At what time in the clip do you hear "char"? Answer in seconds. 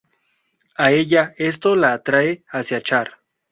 2.81-3.19